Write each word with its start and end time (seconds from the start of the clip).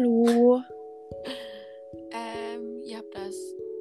Hallo. 0.00 0.62
Ähm, 2.10 2.80
ihr 2.84 2.96
habt 2.96 3.14
das. 3.14 3.34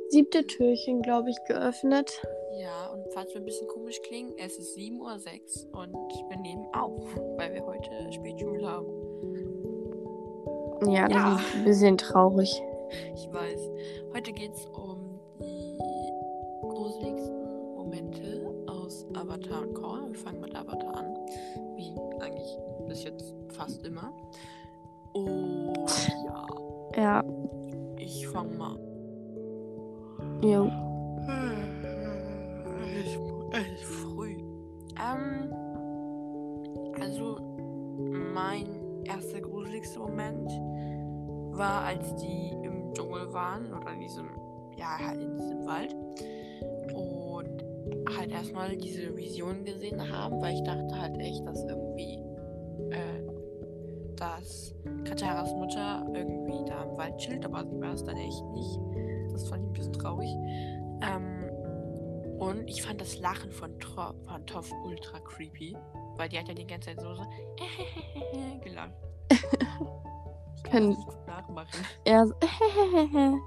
Siebte 0.09 0.45
Türchen, 0.45 1.01
glaube 1.01 1.29
ich, 1.29 1.37
geöffnet. 1.47 2.11
Ja, 2.59 2.87
und 2.91 3.05
falls 3.13 3.33
wir 3.33 3.39
ein 3.39 3.45
bisschen 3.45 3.69
komisch 3.69 4.01
klingen, 4.01 4.33
es 4.37 4.57
ist 4.59 4.75
7.06 4.77 5.71
Uhr 5.71 5.79
und 5.79 5.93
wir 6.29 6.37
nehmen 6.41 6.65
auf, 6.73 6.99
weil 7.37 7.53
wir 7.53 7.65
heute 7.65 8.11
Spätschule 8.11 8.67
haben. 8.67 8.87
Ja, 10.91 11.07
das 11.07 11.15
Ja. 11.15 11.35
ist 11.37 11.55
ein 11.55 11.63
bisschen 11.63 11.97
traurig. 11.97 12.61
Ich 13.15 13.31
weiß. 13.31 13.69
Heute 14.13 14.33
geht 14.33 14.51
es 14.53 14.65
um 14.73 15.21
die 15.39 15.77
gruseligsten 16.67 17.75
Momente 17.75 18.65
aus 18.67 19.05
Avatar 19.13 19.61
und 19.61 19.73
Korra. 19.73 20.05
Wir 20.09 20.17
fangen 20.19 20.41
mit 20.41 20.53
Avatar 20.53 20.95
an. 20.97 21.15
Wie 21.77 21.95
eigentlich 22.19 22.57
bis 22.89 23.05
jetzt 23.05 23.33
fast 23.53 23.85
immer. 23.85 24.11
Und 25.13 25.77
ja, 26.25 26.47
Ja, 26.95 27.23
ich 27.97 28.27
fange 28.27 28.55
mal 28.55 28.77
jo. 30.41 30.71
Es 33.51 33.81
ist 33.81 33.83
früh. 33.83 34.37
Ähm, 34.97 35.51
also, 37.01 37.37
mein 38.35 38.65
erster 39.05 39.41
gruseligster 39.41 39.99
Moment 39.99 40.49
war, 41.57 41.83
als 41.83 42.15
die 42.15 42.51
im 42.63 42.93
Dschungel 42.93 43.33
waren 43.33 43.73
oder 43.73 43.93
in 43.93 43.99
diesem, 43.99 44.29
ja, 44.77 44.97
halt 44.97 45.21
in 45.21 45.37
diesem 45.37 45.65
Wald 45.65 45.95
und 46.93 47.63
halt 48.17 48.31
erstmal 48.31 48.75
diese 48.77 49.15
Vision 49.15 49.63
gesehen 49.65 50.01
haben, 50.11 50.41
weil 50.41 50.55
ich 50.55 50.63
dachte 50.63 50.99
halt 50.99 51.17
echt, 51.17 51.45
dass 51.45 51.63
irgendwie, 51.65 52.19
äh, 52.91 54.15
dass 54.15 54.73
Kataras 55.03 55.53
Mutter 55.53 56.05
irgendwie 56.13 56.65
da 56.65 56.83
im 56.83 56.97
Wald 56.97 57.17
chillt, 57.17 57.45
aber 57.45 57.65
sie 57.65 57.79
war 57.81 57.93
es 57.93 58.03
dann 58.03 58.17
echt 58.17 58.43
nicht. 58.53 58.79
Das 59.31 59.47
fand 59.47 59.63
ich 59.63 59.69
ein 59.69 59.73
bisschen 59.73 59.93
traurig. 59.93 60.29
Ähm, 61.01 61.49
und 62.39 62.69
ich 62.69 62.81
fand 62.81 63.01
das 63.01 63.19
Lachen 63.19 63.51
von, 63.51 63.77
Tro 63.79 64.13
von 64.25 64.45
Toff 64.45 64.71
ultra 64.83 65.19
creepy, 65.19 65.75
weil 66.15 66.29
die 66.29 66.39
hat 66.39 66.47
ja 66.47 66.53
die 66.53 66.65
ganze 66.65 66.89
Zeit 66.89 67.01
so, 67.01 67.13
so 67.13 67.23
gelacht. 68.63 68.93
Ich 70.61 70.71
kann 70.71 70.89
das 70.89 70.97
nicht 70.97 71.07
gut 71.07 71.25
nachmachen. 71.25 71.85
Er 72.03 72.27
so, 72.27 72.33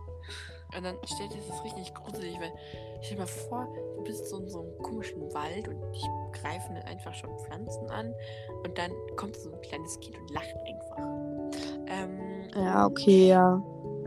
Und 0.74 0.84
dann 0.84 0.96
stellt 1.04 1.34
es 1.34 1.46
das 1.48 1.62
richtig 1.64 1.92
gruselig, 1.94 2.40
weil 2.40 2.52
stell 3.02 3.16
dir 3.16 3.22
mal 3.22 3.26
vor, 3.26 3.68
du 3.96 4.04
bist 4.04 4.28
so 4.30 4.38
in 4.38 4.48
so 4.48 4.60
einem 4.60 4.78
komischen 4.78 5.34
Wald 5.34 5.68
und 5.68 5.80
dich 5.92 6.06
greifen 6.32 6.74
dann 6.74 6.84
einfach 6.84 7.12
schon 7.14 7.38
Pflanzen 7.40 7.90
an 7.90 8.14
und 8.64 8.78
dann 8.78 8.90
kommt 9.16 9.36
so 9.36 9.52
ein 9.52 9.60
kleines 9.60 10.00
Kind 10.00 10.18
und 10.18 10.30
lacht 10.30 10.54
einfach. 10.66 11.31
Ähm, 11.92 12.48
ja, 12.54 12.86
okay, 12.86 13.28
ja. 13.28 13.54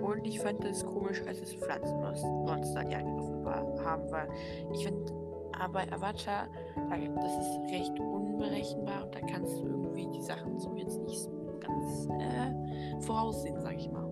Und 0.01 0.25
ich 0.25 0.39
fand 0.39 0.63
es 0.65 0.85
komisch, 0.85 1.21
als 1.27 1.41
es 1.41 1.53
Pflanzenmonster 1.55 2.83
die 2.83 2.95
angegriffen 2.95 3.43
war, 3.45 3.63
haben, 3.83 4.03
weil 4.11 4.27
ich 4.73 4.85
finde, 4.85 5.11
aber 5.59 5.81
Avatar, 5.91 6.47
da- 6.75 7.21
das 7.21 7.37
ist 7.47 7.59
recht 7.71 7.99
unberechenbar 7.99 9.05
und 9.05 9.15
da 9.15 9.19
kannst 9.21 9.57
du 9.61 9.67
irgendwie 9.67 10.07
die 10.13 10.21
Sachen 10.21 10.59
so 10.59 10.73
jetzt 10.75 10.99
nicht 11.01 11.19
so 11.19 11.29
ganz 11.59 12.07
äh, 12.19 13.01
voraussehen, 13.01 13.59
sag 13.61 13.75
ich 13.75 13.89
mal. 13.91 14.05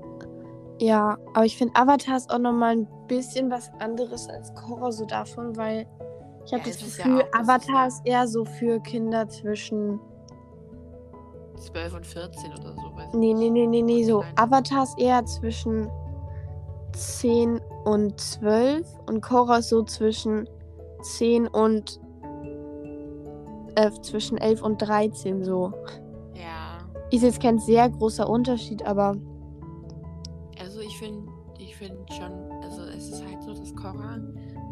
Ja, 0.79 1.17
aber 1.33 1.45
ich 1.45 1.55
finde 1.57 1.75
Avatar 1.75 2.17
ist 2.17 2.33
auch 2.33 2.39
nochmal 2.39 2.77
ein 2.77 2.87
bisschen 3.07 3.51
was 3.51 3.71
anderes 3.79 4.27
als 4.27 4.53
Korra 4.55 4.91
so 4.91 5.05
davon, 5.05 5.55
weil 5.55 5.85
ich 6.45 6.51
habe 6.53 6.63
Ja, 6.63 6.71
das 6.73 6.97
ja 6.97 7.03
Gefühl, 7.05 7.19
ist 7.21 7.33
Avatar 7.35 7.75
ja- 7.81 7.87
ist 7.87 8.01
eher 8.05 8.27
so 8.27 8.43
für 8.45 8.79
Kinder 8.79 9.29
zwischen. 9.29 9.99
12 11.63 11.93
und 11.95 12.05
14 12.05 12.51
oder 12.51 12.73
so, 12.73 12.95
weiß 12.95 13.13
Nee, 13.13 13.33
nee, 13.33 13.49
nee, 13.49 13.65
nee, 13.67 13.81
nee, 13.81 14.03
so. 14.03 14.21
Nein. 14.21 14.33
Avatar 14.35 14.83
ist 14.83 14.99
eher 14.99 15.25
zwischen 15.25 15.89
10 16.93 17.59
und 17.85 18.19
12 18.19 18.87
und 19.07 19.21
Korra 19.21 19.57
ist 19.57 19.69
so 19.69 19.83
zwischen 19.83 20.47
10 21.01 21.47
und. 21.47 21.99
Äh, 23.75 23.89
zwischen 24.01 24.37
11 24.37 24.61
und 24.61 24.77
13 24.79 25.43
so. 25.43 25.73
Ja, 26.35 26.77
Ist 27.09 27.23
jetzt 27.23 27.41
kein 27.41 27.57
sehr 27.57 27.89
großer 27.89 28.29
Unterschied, 28.29 28.85
aber 28.85 29.15
also 30.59 30.79
ich 30.79 30.97
finde, 30.97 31.27
ich 31.57 31.75
finde 31.75 31.97
schon, 32.11 32.31
also 32.61 32.83
es 32.83 33.09
ist 33.09 33.25
halt 33.25 33.41
so, 33.43 33.53
dass 33.53 33.75
Korra 33.75 34.19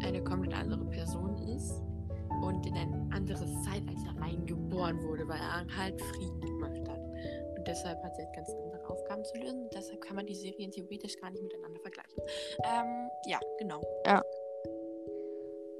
eine 0.04 0.22
komplett 0.22 0.54
andere 0.54 0.84
Person 0.84 1.36
ist 1.48 1.82
und 2.42 2.66
in 2.66 2.74
ein 2.74 3.10
anderes 3.14 3.50
Zeitalter 3.62 4.20
reingeboren 4.20 5.02
wurde, 5.04 5.26
weil 5.28 5.38
er 5.38 5.64
halt 5.76 6.00
Frieden 6.00 6.40
gemacht 6.40 6.88
hat. 6.88 7.00
Und 7.56 7.68
deshalb 7.68 8.02
hat 8.02 8.16
sie 8.16 8.22
halt 8.24 8.34
ganz 8.34 8.50
andere 8.50 8.88
Aufgaben 8.88 9.24
zu 9.24 9.38
lösen. 9.38 9.70
Deshalb 9.72 10.00
kann 10.00 10.16
man 10.16 10.26
die 10.26 10.34
Serien 10.34 10.70
theoretisch 10.70 11.16
gar 11.20 11.30
nicht 11.30 11.42
miteinander 11.42 11.80
vergleichen. 11.80 12.20
Ähm, 12.64 13.08
ja, 13.26 13.38
genau. 13.58 13.80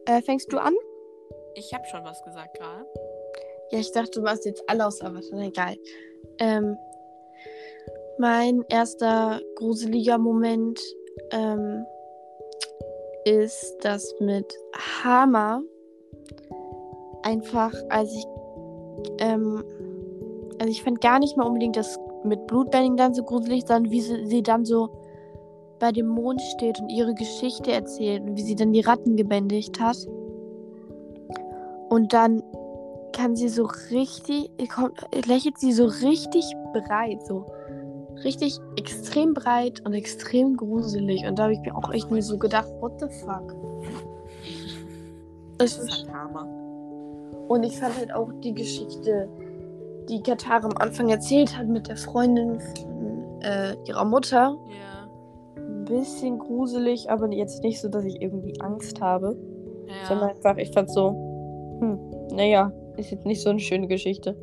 äh, 0.07 0.23
fängst 0.23 0.53
du 0.53 0.59
an? 0.59 0.75
Ich 1.55 1.75
habe 1.75 1.85
schon 1.87 2.05
was 2.05 2.23
gesagt 2.23 2.57
gerade. 2.59 2.87
Ja, 3.71 3.79
ich 3.79 3.91
dachte, 3.93 4.11
du 4.13 4.23
machst 4.23 4.45
jetzt 4.45 4.63
alle 4.69 4.87
aus 4.87 5.01
Avatar. 5.01 5.41
Egal. 5.41 5.77
Ähm, 6.39 6.77
mein 8.19 8.65
erster 8.69 9.41
gruseliger 9.57 10.19
Moment 10.19 10.81
ähm, 11.31 11.85
ist 13.25 13.79
das 13.81 14.15
mit 14.21 14.55
Hama. 15.03 15.63
Einfach, 17.23 17.73
als 17.89 18.13
ich. 18.13 18.27
Ähm, 19.19 19.63
also, 20.59 20.71
ich 20.71 20.83
fand 20.83 21.01
gar 21.01 21.19
nicht 21.19 21.37
mal 21.37 21.47
unbedingt 21.47 21.77
das 21.77 21.99
mit 22.25 22.47
Blutbending 22.47 22.97
dann 22.97 23.15
so 23.15 23.23
gruselig, 23.23 23.65
sondern 23.67 23.91
wie 23.91 24.01
sie, 24.01 24.27
sie 24.27 24.43
dann 24.43 24.65
so 24.65 24.91
bei 25.79 25.91
dem 25.91 26.07
Mond 26.07 26.41
steht 26.41 26.81
und 26.81 26.89
ihre 26.89 27.15
Geschichte 27.15 27.73
erzählt 27.73 28.23
und 28.23 28.37
wie 28.37 28.43
sie 28.43 28.55
dann 28.55 28.73
die 28.73 28.83
Ratten 28.83 29.17
gebändigt 29.17 29.81
hat. 29.81 29.97
Und 31.89 32.13
dann 32.13 32.43
kann 33.13 33.37
sie 33.37 33.49
so 33.49 33.69
richtig, 33.91 34.51
kommt, 34.75 35.01
lächelt 35.27 35.59
sie 35.59 35.73
so 35.73 35.87
richtig 35.87 36.45
breit, 36.73 37.27
so 37.27 37.47
richtig 38.25 38.59
extrem 38.77 39.35
breit 39.35 39.85
und 39.85 39.93
extrem 39.93 40.57
gruselig. 40.57 41.27
Und 41.27 41.39
da 41.39 41.45
habe 41.45 41.55
ich 41.55 41.61
mir 41.61 41.77
auch 41.77 41.93
echt 41.93 42.11
nur 42.11 42.23
so 42.23 42.39
gedacht, 42.39 42.69
what 42.81 43.01
the 43.01 43.07
fuck? 43.09 43.55
Das 45.59 45.79
ist 45.79 45.93
halt 45.93 46.13
Hammer. 46.13 46.62
Und 47.53 47.65
ich 47.65 47.79
fand 47.79 47.95
halt 47.99 48.15
auch 48.15 48.31
die 48.43 48.55
Geschichte, 48.55 49.29
die 50.09 50.23
Katar 50.23 50.65
am 50.65 50.73
Anfang 50.79 51.11
erzählt 51.11 51.55
hat 51.59 51.69
mit 51.69 51.87
der 51.87 51.99
Freundin 51.99 52.59
von 52.61 53.41
äh, 53.43 53.77
ihrer 53.87 54.07
Mutter, 54.07 54.57
Ja. 54.69 55.07
ein 55.59 55.85
bisschen 55.85 56.39
gruselig, 56.39 57.11
aber 57.11 57.31
jetzt 57.31 57.63
nicht 57.63 57.79
so, 57.83 57.89
dass 57.89 58.05
ich 58.05 58.23
irgendwie 58.23 58.59
Angst 58.61 59.03
habe. 59.03 59.37
Sondern 60.09 60.31
Ja. 60.31 60.35
einfach, 60.35 60.57
ich 60.57 60.73
fand 60.73 60.91
so, 60.91 61.11
hm, 61.81 61.99
naja, 62.35 62.73
ist 62.97 63.11
jetzt 63.11 63.27
nicht 63.27 63.43
so 63.43 63.51
eine 63.51 63.59
schöne 63.59 63.87
Geschichte. 63.87 64.35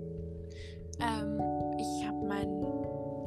Ähm, 1.01 1.41
ich 1.79 2.07
habe 2.07 2.25
meinen 2.27 2.63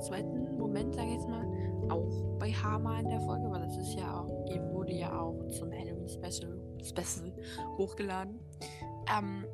zweiten 0.00 0.58
Moment, 0.58 0.94
sag 0.94 1.06
ich 1.06 1.14
jetzt 1.14 1.28
mal, 1.28 1.44
auch 1.90 2.38
bei 2.38 2.52
Hama 2.52 3.00
in 3.00 3.08
der 3.08 3.20
Folge, 3.22 3.50
weil 3.50 3.62
das 3.62 3.76
ist 3.78 3.94
ja 3.98 4.20
auch, 4.20 4.44
die 4.46 4.60
wurde 4.72 4.92
ja 4.92 5.20
auch 5.20 5.34
zum 5.58 5.72
Halloween 5.72 6.08
Special, 6.08 6.56
Special 6.84 7.32
hochgeladen. 7.78 8.38
Ähm, 9.18 9.44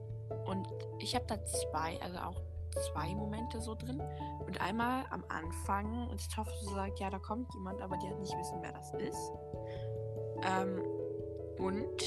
und 0.46 0.68
ich 0.98 1.14
habe 1.14 1.24
da 1.26 1.42
zwei, 1.44 1.98
also 2.02 2.18
auch 2.18 2.40
zwei 2.92 3.14
Momente 3.14 3.60
so 3.60 3.74
drin. 3.74 4.02
Und 4.46 4.60
einmal 4.60 5.04
am 5.10 5.24
Anfang, 5.28 6.08
und 6.08 6.20
Topf 6.34 6.50
sagt, 6.74 7.00
ja, 7.00 7.10
da 7.10 7.18
kommt 7.18 7.52
jemand, 7.54 7.80
aber 7.82 7.96
die 7.96 8.08
hat 8.08 8.18
nicht 8.18 8.36
wissen, 8.38 8.58
wer 8.60 8.72
das 8.72 8.92
ist. 8.94 9.32
Ähm, 10.42 10.82
und 11.58 12.02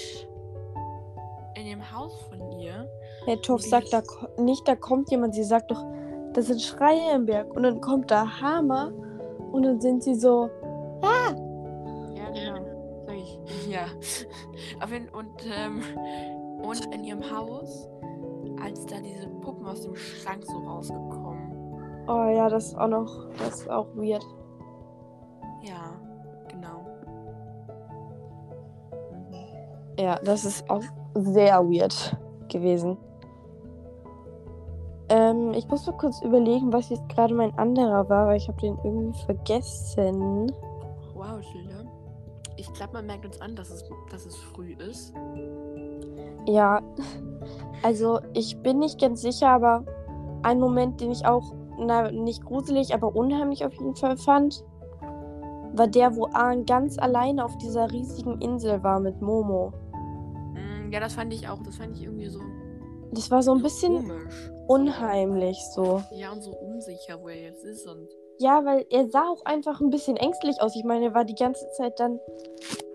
in 1.55 1.65
dem 1.65 1.91
Haus 1.91 2.21
von 2.29 2.59
ihr 2.59 2.89
Herr 3.25 3.41
Toff 3.41 3.61
sagt 3.61 3.91
da 3.91 4.01
nicht, 4.37 4.67
da 4.67 4.75
kommt 4.75 5.11
jemand, 5.11 5.35
sie 5.35 5.43
sagt 5.43 5.69
doch, 5.69 5.85
das 6.33 6.47
sind 6.47 6.61
Schreie 6.61 7.13
im 7.15 7.25
Berg. 7.25 7.53
Und 7.53 7.63
dann 7.63 7.81
kommt 7.81 8.09
da 8.09 8.41
Hammer 8.41 8.91
und 9.51 9.63
dann 9.63 9.81
sind 9.81 10.03
sie 10.03 10.15
so, 10.15 10.49
Ja, 11.03 12.29
genau. 12.29 13.05
Sag 13.05 13.15
ich. 13.15 13.39
Ja. 13.69 13.85
Auf 14.81 14.91
jeden 14.91 15.09
und, 15.09 15.29
ähm, 15.45 15.83
und 16.63 16.85
in 16.93 17.03
ihrem 17.03 17.29
Haus, 17.31 17.89
als 18.63 18.85
da 18.85 18.97
diese 18.99 19.27
Puppen 19.41 19.65
aus 19.65 19.81
dem 19.81 19.95
Schrank 19.95 20.43
so 20.45 20.57
rausgekommen. 20.57 22.05
oh 22.07 22.29
ja, 22.29 22.49
das 22.49 22.67
ist 22.67 22.77
auch 22.77 22.87
noch, 22.87 23.29
das 23.37 23.61
ist 23.61 23.69
auch 23.69 23.87
weird. 23.95 24.25
Ja, 25.63 25.99
genau. 26.47 26.85
Ja, 29.99 30.19
das 30.23 30.45
ist 30.45 30.69
auch 30.69 30.83
sehr 31.15 31.59
weird 31.63 32.17
gewesen. 32.49 32.97
Ähm, 35.09 35.53
ich 35.53 35.67
muss 35.67 35.85
mal 35.85 35.97
kurz 35.97 36.21
überlegen, 36.21 36.71
was 36.71 36.89
jetzt 36.89 37.07
gerade 37.09 37.33
mein 37.33 37.53
anderer 37.57 38.07
war, 38.07 38.27
weil 38.27 38.37
ich 38.37 38.47
habe 38.47 38.61
den 38.61 38.77
irgendwie 38.83 39.19
vergessen. 39.25 40.51
Wow, 41.13 41.41
Schilder. 41.51 41.85
Ich 42.55 42.71
glaube, 42.73 42.93
man 42.93 43.07
merkt 43.07 43.25
uns 43.25 43.41
an, 43.41 43.55
dass 43.55 43.71
es, 43.71 43.83
dass 44.09 44.25
es 44.25 44.37
früh 44.37 44.73
ist. 44.73 45.13
Ja, 46.47 46.81
also 47.83 48.19
ich 48.33 48.57
bin 48.61 48.79
nicht 48.79 48.99
ganz 48.99 49.21
sicher, 49.21 49.49
aber 49.49 49.85
ein 50.43 50.59
Moment, 50.59 51.01
den 51.01 51.11
ich 51.11 51.25
auch 51.25 51.53
na, 51.77 52.11
nicht 52.11 52.45
gruselig, 52.45 52.93
aber 52.93 53.15
unheimlich 53.15 53.65
auf 53.65 53.73
jeden 53.73 53.95
Fall 53.95 54.17
fand, 54.17 54.63
war 55.73 55.87
der, 55.87 56.15
wo 56.15 56.25
Aang 56.33 56.65
ganz 56.65 56.97
alleine 56.99 57.43
auf 57.45 57.57
dieser 57.57 57.91
riesigen 57.91 58.39
Insel 58.41 58.83
war 58.83 58.99
mit 58.99 59.21
Momo. 59.21 59.71
Mm, 60.53 60.91
Ja, 60.91 60.99
das 60.99 61.13
fand 61.13 61.33
ich 61.33 61.47
auch. 61.47 61.61
Das 61.63 61.77
fand 61.77 61.95
ich 61.95 62.03
irgendwie 62.03 62.27
so 62.27 62.39
Das 63.13 63.31
war 63.31 63.41
so 63.41 63.53
ein 63.53 63.61
bisschen 63.63 64.07
komisch. 64.07 64.51
unheimlich 64.67 65.57
so. 65.73 66.01
Ja, 66.11 66.31
und 66.33 66.41
so 66.41 66.51
unsicher, 66.51 67.19
wo 67.21 67.29
er 67.29 67.41
jetzt 67.41 67.63
ist. 67.63 67.87
Und 67.87 68.07
Ja, 68.39 68.65
weil 68.65 68.85
er 68.89 69.07
sah 69.09 69.23
auch 69.29 69.45
einfach 69.45 69.79
ein 69.81 69.89
bisschen 69.91 70.17
ängstlich 70.17 70.61
aus. 70.61 70.75
Ich 70.75 70.83
meine, 70.83 71.05
er 71.05 71.13
war 71.13 71.23
die 71.25 71.35
ganze 71.35 71.67
Zeit 71.77 71.99
dann 71.99 72.19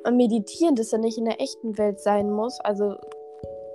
am 0.04 0.16
Meditieren, 0.16 0.74
dass 0.76 0.92
er 0.92 0.98
nicht 0.98 1.16
in 1.18 1.24
der 1.24 1.40
echten 1.40 1.78
Welt 1.78 1.98
sein 2.00 2.30
muss. 2.30 2.60
Also, 2.60 2.94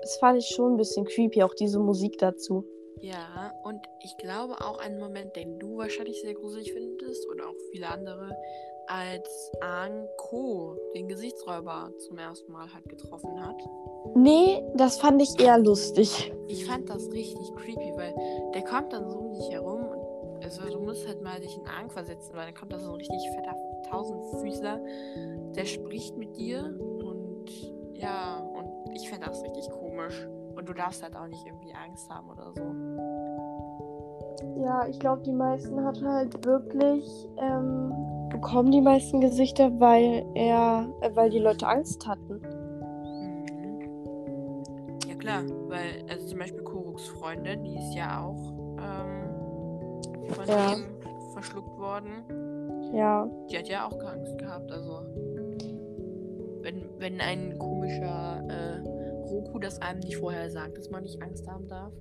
das 0.01 0.17
fand 0.17 0.39
ich 0.39 0.47
schon 0.47 0.73
ein 0.73 0.77
bisschen 0.77 1.05
creepy, 1.05 1.43
auch 1.43 1.53
diese 1.53 1.79
Musik 1.79 2.17
dazu. 2.17 2.65
ja, 3.01 3.51
und 3.63 3.79
ich 4.03 4.17
glaube 4.17 4.55
auch 4.61 4.79
einen 4.79 4.99
Moment, 4.99 5.35
den 5.35 5.59
du 5.59 5.77
wahrscheinlich 5.77 6.21
sehr 6.21 6.33
gruselig 6.33 6.71
findest, 6.73 7.27
oder 7.29 7.49
auch 7.49 7.55
viele 7.71 7.87
andere, 7.87 8.29
als 8.87 9.51
Aang 9.61 10.07
Ko, 10.17 10.75
den 10.93 11.07
Gesichtsräuber, 11.07 11.91
zum 11.99 12.17
ersten 12.17 12.51
Mal 12.51 12.67
halt 12.73 12.87
getroffen 12.89 13.41
hat. 13.41 13.55
Nee, 14.15 14.61
das 14.75 14.99
fand 14.99 15.21
ich 15.21 15.39
eher 15.39 15.57
lustig. 15.57 16.33
Ich 16.47 16.65
fand 16.65 16.89
das 16.89 17.09
richtig 17.11 17.55
creepy, 17.55 17.93
weil 17.95 18.13
der 18.53 18.63
kommt 18.63 18.91
dann 18.91 19.09
so 19.09 19.17
um 19.17 19.33
dich 19.33 19.49
herum 19.51 19.85
und 19.85 20.43
also 20.43 20.63
du 20.69 20.79
musst 20.79 21.07
halt 21.07 21.21
mal 21.21 21.39
dich 21.39 21.55
in 21.55 21.65
Aang 21.67 21.89
versetzen, 21.89 22.33
weil 22.33 22.45
dann 22.47 22.55
kommt 22.55 22.73
da 22.73 22.79
so 22.79 22.89
ein 22.89 22.95
richtig 22.95 23.21
fetter 23.35 23.55
Tausendfüßler, 23.89 24.79
der 25.55 25.65
spricht 25.65 26.17
mit 26.17 26.35
dir 26.35 26.77
und 26.79 27.49
ja, 27.93 28.43
ich 28.93 29.09
fand 29.09 29.25
das 29.25 29.41
richtig 29.43 29.69
komisch. 29.71 30.27
Und 30.55 30.67
du 30.67 30.73
darfst 30.73 31.01
halt 31.01 31.15
auch 31.15 31.27
nicht 31.27 31.45
irgendwie 31.45 31.73
Angst 31.73 32.09
haben 32.09 32.29
oder 32.29 32.51
so. 32.53 32.61
Ja, 34.63 34.85
ich 34.87 34.99
glaube, 34.99 35.21
die 35.23 35.31
meisten 35.31 35.83
hatten 35.85 36.07
halt 36.07 36.45
wirklich 36.45 37.27
ähm, 37.37 37.93
bekommen 38.29 38.71
die 38.71 38.81
meisten 38.81 39.21
Gesichter, 39.21 39.71
weil 39.79 40.25
er, 40.35 40.87
äh, 41.01 41.09
weil 41.15 41.29
die 41.29 41.39
Leute 41.39 41.67
Angst 41.67 42.07
hatten. 42.07 42.41
Mhm. 43.45 44.63
Ja 45.07 45.15
klar, 45.15 45.43
weil, 45.67 46.03
also 46.09 46.27
zum 46.27 46.39
Beispiel 46.39 46.63
Koruks 46.63 47.07
Freundin, 47.07 47.63
die 47.63 47.77
ist 47.77 47.93
ja 47.95 48.23
auch 48.23 48.53
ähm, 48.77 50.31
von 50.33 50.47
Ja. 50.47 50.73
ihm 50.73 50.85
verschluckt 51.33 51.77
worden. 51.79 52.91
Ja, 52.93 53.27
Die 53.49 53.57
hat 53.57 53.67
ja 53.69 53.87
auch 53.87 54.03
Angst 54.03 54.37
gehabt, 54.37 54.71
also. 54.71 55.01
Wenn, 56.61 56.89
wenn 56.99 57.21
ein 57.21 57.57
komischer 57.57 58.43
äh, 58.47 58.79
Roku 59.31 59.59
das 59.59 59.81
einem 59.81 59.99
nicht 59.99 60.17
vorher 60.17 60.49
sagt, 60.49 60.77
dass 60.77 60.89
man 60.89 61.03
nicht 61.03 61.21
Angst 61.21 61.47
haben 61.47 61.67
darf. 61.67 61.93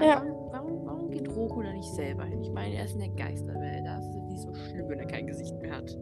Ja. 0.00 0.22
Warum, 0.22 0.52
warum, 0.52 0.86
warum 0.86 1.10
geht 1.10 1.28
Roku 1.28 1.62
da 1.62 1.72
nicht 1.72 1.92
selber 1.94 2.24
hin? 2.24 2.42
Ich 2.42 2.50
meine, 2.50 2.74
er 2.76 2.84
ist 2.84 2.94
in 2.94 3.00
der 3.00 3.08
Geisterwelt, 3.10 3.86
da 3.86 3.98
ist 3.98 4.08
es 4.08 4.14
nicht 4.14 4.40
so 4.40 4.54
schlimm, 4.54 4.88
wenn 4.88 4.98
er 4.98 5.06
kein 5.06 5.26
Gesicht 5.26 5.54
mehr 5.60 5.76
hat. 5.76 5.96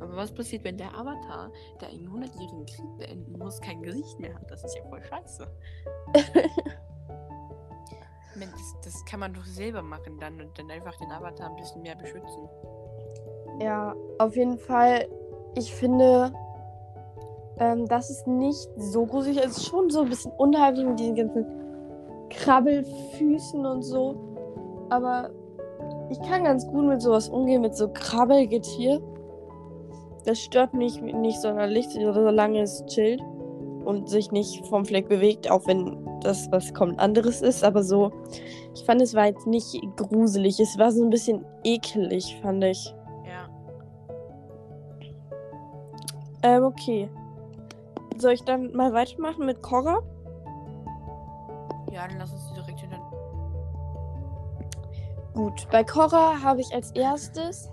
Aber 0.00 0.16
was 0.16 0.32
passiert, 0.32 0.64
wenn 0.64 0.76
der 0.76 0.94
Avatar, 0.94 1.50
der 1.80 1.88
einen 1.88 2.08
100-jährigen 2.08 2.66
Krieg 2.66 2.98
beenden 2.98 3.38
muss, 3.38 3.60
kein 3.60 3.82
Gesicht 3.82 4.20
mehr 4.20 4.34
hat? 4.34 4.50
Das 4.50 4.64
ist 4.64 4.76
ja 4.76 4.84
voll 4.88 5.02
scheiße. 5.02 5.46
Meine, 8.36 8.50
das, 8.50 8.76
das 8.84 9.04
kann 9.04 9.20
man 9.20 9.32
doch 9.32 9.44
selber 9.44 9.82
machen 9.82 10.18
dann 10.18 10.40
und 10.40 10.58
dann 10.58 10.68
einfach 10.70 10.96
den 10.96 11.10
Avatar 11.10 11.50
ein 11.50 11.56
bisschen 11.56 11.82
mehr 11.82 11.94
beschützen. 11.94 12.48
ja, 13.60 13.94
auf 14.18 14.34
jeden 14.34 14.58
Fall. 14.58 15.08
Ich 15.56 15.72
finde, 15.72 16.32
ähm, 17.58 17.86
das 17.86 18.10
ist 18.10 18.26
nicht 18.26 18.68
so 18.76 19.06
gruselig. 19.06 19.38
Es 19.38 19.58
ist 19.58 19.66
schon 19.66 19.90
so 19.90 20.02
ein 20.02 20.08
bisschen 20.08 20.32
unheimlich 20.32 20.86
mit 20.86 20.98
diesen 20.98 21.14
ganzen 21.14 21.46
Krabbelfüßen 22.30 23.64
und 23.64 23.82
so. 23.82 24.16
Aber 24.90 25.30
ich 26.10 26.20
kann 26.22 26.44
ganz 26.44 26.66
gut 26.66 26.84
mit 26.84 27.00
sowas 27.00 27.28
umgehen, 27.28 27.62
mit 27.62 27.76
so 27.76 27.88
Krabbelgetier. 27.88 29.00
Das 30.24 30.38
stört 30.40 30.74
mich 30.74 31.00
nicht 31.00 31.40
sonderlich, 31.40 31.86
solange 31.90 32.62
es 32.62 32.84
chillt 32.86 33.22
und 33.84 34.08
sich 34.08 34.32
nicht 34.32 34.66
vom 34.66 34.84
Fleck 34.84 35.08
bewegt, 35.08 35.50
auch 35.50 35.66
wenn 35.66 35.98
das 36.20 36.50
was 36.50 36.72
kommt 36.72 36.98
anderes 36.98 37.42
ist. 37.42 37.62
Aber 37.62 37.82
so, 37.82 38.10
ich 38.74 38.84
fand, 38.84 39.02
es 39.02 39.14
war 39.14 39.26
jetzt 39.26 39.46
nicht 39.46 39.78
gruselig. 39.96 40.58
Es 40.58 40.78
war 40.78 40.90
so 40.90 41.04
ein 41.04 41.10
bisschen 41.10 41.44
ekelig, 41.62 42.38
fand 42.42 42.64
ich. 42.64 42.94
Ähm, 46.44 46.62
okay. 46.62 47.08
Soll 48.18 48.34
ich 48.34 48.44
dann 48.44 48.72
mal 48.72 48.92
weitermachen 48.92 49.46
mit 49.46 49.62
Korra? 49.62 50.00
Ja, 51.90 52.06
dann 52.06 52.18
lass 52.18 52.32
uns 52.32 52.48
die 52.48 52.54
direkt 52.54 52.80
hinter. 52.80 52.98
Gut, 55.32 55.66
bei 55.72 55.82
Korra 55.82 56.40
habe 56.42 56.60
ich 56.60 56.72
als 56.72 56.92
erstes 56.92 57.70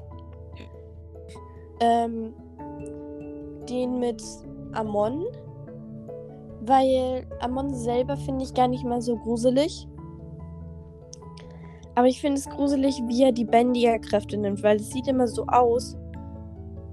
ähm, 1.82 2.34
den 3.70 4.00
mit 4.00 4.24
Amon, 4.72 5.26
weil 6.62 7.28
Amon 7.42 7.74
selber 7.74 8.16
finde 8.16 8.46
ich 8.46 8.54
gar 8.54 8.70
nicht 8.70 8.86
mal 8.86 9.02
so 9.02 9.18
gruselig. 9.18 9.86
Aber 11.96 12.08
ich 12.08 12.22
finde 12.22 12.40
es 12.40 12.50
gruselig, 12.50 13.04
wie 13.08 13.24
er 13.24 13.34
die 13.34 13.44
Bändigerkräfte 13.44 14.38
nimmt, 14.38 14.64
weil 14.64 14.78
es 14.78 14.92
sieht 14.92 15.08
immer 15.08 15.28
so 15.28 15.46
aus, 15.48 15.98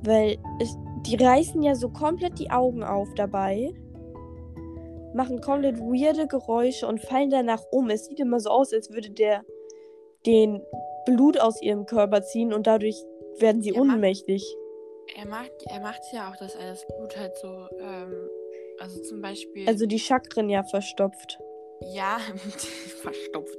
weil 0.02 0.38
es, 0.60 0.76
die 1.06 1.16
reißen 1.16 1.62
ja 1.62 1.74
so 1.74 1.88
komplett 1.90 2.38
die 2.38 2.50
Augen 2.50 2.82
auf 2.82 3.08
dabei, 3.14 3.72
machen 5.14 5.40
komplett 5.40 5.78
weirde 5.80 6.26
Geräusche 6.26 6.86
und 6.86 7.00
fallen 7.00 7.30
danach 7.30 7.62
um. 7.70 7.88
Es 7.90 8.06
sieht 8.06 8.20
immer 8.20 8.40
so 8.40 8.50
aus, 8.50 8.72
als 8.72 8.90
würde 8.90 9.10
der 9.10 9.44
den 10.26 10.62
Blut 11.06 11.38
aus 11.40 11.62
ihrem 11.62 11.86
Körper 11.86 12.22
ziehen 12.22 12.52
und 12.52 12.66
dadurch 12.66 13.02
werden 13.38 13.62
sie 13.62 13.72
Mann. 13.72 13.90
ohnmächtig. 13.94 14.44
Er 15.16 15.26
macht, 15.26 15.52
er 15.70 15.80
macht 15.80 16.02
ja 16.12 16.30
auch, 16.30 16.36
dass 16.36 16.54
er 16.54 16.70
das 16.70 16.86
Blut 16.86 17.16
halt 17.16 17.36
so, 17.38 17.48
ähm, 17.80 18.28
also 18.78 19.00
zum 19.02 19.22
Beispiel. 19.22 19.66
Also 19.66 19.86
die 19.86 19.98
Chakren 19.98 20.50
ja 20.50 20.62
verstopft. 20.64 21.38
Ja, 21.94 22.18
verstopft. 23.02 23.58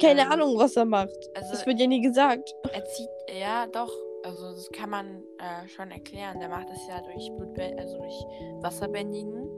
Keine 0.00 0.22
Ähm, 0.22 0.32
Ahnung, 0.32 0.58
was 0.58 0.74
er 0.76 0.86
macht. 0.86 1.14
Also 1.34 1.52
Das 1.52 1.66
wird 1.66 1.78
ja 1.78 1.86
nie 1.86 2.00
gesagt. 2.00 2.52
er 2.72 2.84
zieht, 2.86 3.08
ja 3.38 3.66
doch, 3.68 3.92
also 4.24 4.50
das 4.50 4.68
kann 4.72 4.90
man 4.90 5.06
äh, 5.38 5.68
schon 5.68 5.90
erklären. 5.90 6.38
Der 6.40 6.48
macht 6.48 6.68
es 6.70 6.86
ja 6.88 7.00
durch 7.00 7.30
Blutbä 7.36 7.76
also 7.78 7.98
durch 7.98 8.26
Wasserbändigen. 8.60 9.48